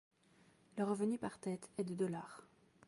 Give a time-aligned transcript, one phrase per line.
[0.77, 2.47] Le revenu par tête est de dollars.